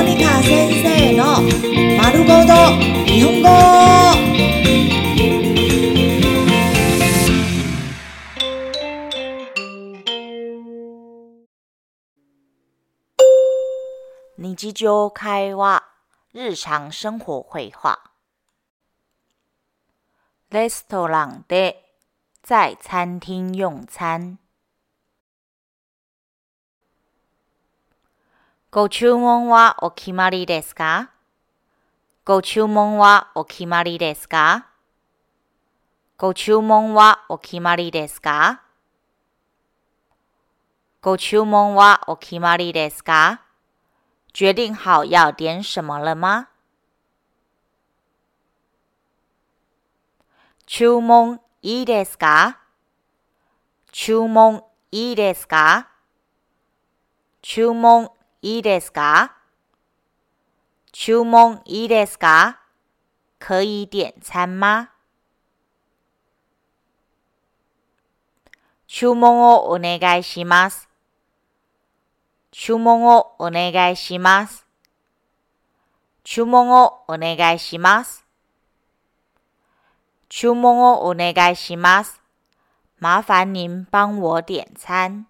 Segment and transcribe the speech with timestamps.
[0.00, 1.42] モニカ先生の
[1.98, 2.54] 丸ごと
[3.04, 3.48] 日本語。
[14.38, 15.84] 日常会話、
[16.32, 18.00] 日常生活会話。
[20.50, 21.84] レストランで、
[22.42, 24.39] 在餐廳用餐。
[28.72, 31.10] ご注文はお決まりですか？
[32.24, 34.68] ご注文はお決まりですか？
[36.16, 38.62] ご注文はお決まりですか？
[41.02, 43.40] ご注文はお決まりですか？
[44.32, 46.46] 决定好要点什么了吗？
[50.66, 52.60] 注文いいですか？
[53.90, 55.88] 注文いいですか？
[57.42, 58.12] 注文
[58.42, 59.36] いいですか?
[60.92, 62.60] 注文いいですか?
[63.38, 64.88] 可以点餐吗
[68.86, 70.88] 注文をお願いします。
[72.50, 74.66] 注文をお願いします。
[76.24, 78.26] 注文をお願いします。
[80.28, 82.20] 注文をお願いします。
[83.00, 85.29] 麻烦您帮我点餐。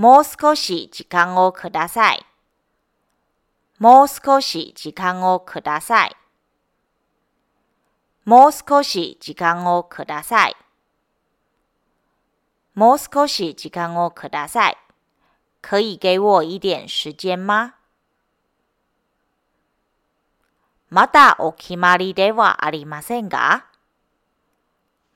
[0.00, 2.24] もう少し時間をください。
[3.78, 6.16] もう少し時間をください。
[8.24, 10.56] もう少し時間をください。
[12.74, 14.76] もう少し時間をください。
[15.60, 17.74] 可以给我一点时間吗？
[20.88, 23.66] まだお決まりではありませんが？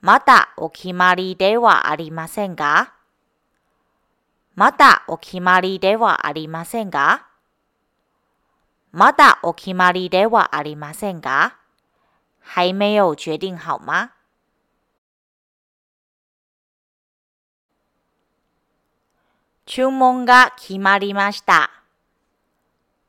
[0.02, 2.92] まだお決まりではありませんが？
[4.54, 7.26] まだお決まりではありませんが？
[8.92, 11.56] まだお決まりではありませんが？
[12.40, 14.10] 还没有决定好吗？
[19.66, 21.70] 注文が決まりました。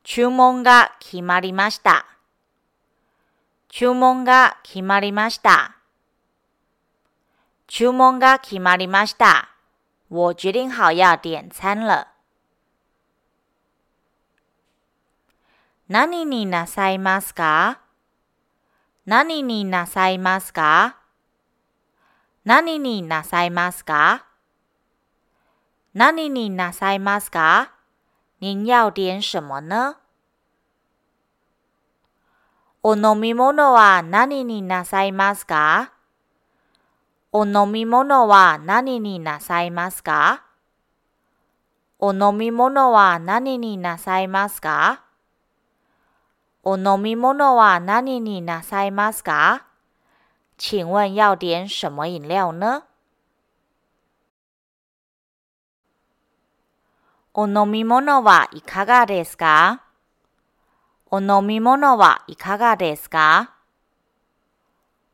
[0.02, 2.06] 注文が決まりました。
[3.68, 5.76] 注文が決まりました。
[7.68, 9.55] 注文が決まりました。
[10.08, 12.08] 我决定好要点餐了。
[15.88, 17.80] 何になさいますか
[19.04, 20.96] 何になさいますか
[22.44, 24.26] 何になさいますか
[25.94, 27.72] 何になさいますか
[28.40, 29.96] 您要点什么呢？
[32.82, 35.95] お飲み物は何になさいますか
[37.38, 40.42] お飲み物は何になさいますか？
[41.98, 45.02] お飲み物は何になさいますか？
[46.62, 49.66] お飲み物は何になさいますか？
[50.56, 52.84] 请问要点什么饮料呢？
[57.34, 59.82] お飲み物はいかがですか？
[61.10, 63.55] お飲み物はいかがですか？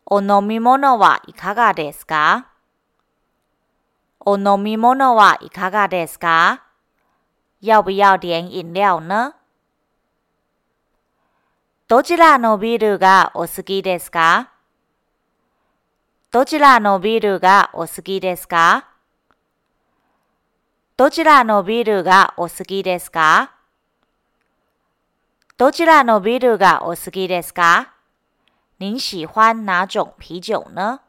[0.06, 2.48] お飲み物はいかがですか？
[4.20, 6.62] お飲み物はいかがですか？
[7.60, 9.34] 要不要点飲料呢？
[11.88, 14.50] どちらのビールがお好きですか？
[16.30, 18.88] どちらのビールがお好きですか？
[20.96, 23.52] どちらのビールがお好きですか？
[25.58, 27.91] どちらのビールがお好きですか？
[28.82, 31.01] 您喜欢哪种啤酒呢？